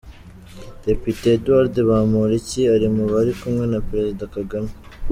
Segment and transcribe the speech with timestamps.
[0.85, 4.71] Depite Edouard Bamporiki ari mu bari kumwe na Perezida Kagame.